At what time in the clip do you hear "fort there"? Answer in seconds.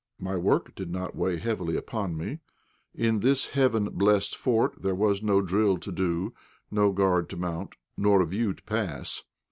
4.35-4.95